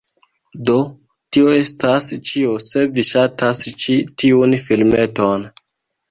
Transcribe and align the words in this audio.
Do, 0.67 0.75
tio 1.35 1.49
estas 1.57 2.07
ĉio 2.29 2.55
se 2.67 2.85
vi 2.95 3.03
ŝatas 3.09 3.61
ĉi 3.83 3.97
tiun 4.23 4.57
filmeton 4.63 5.45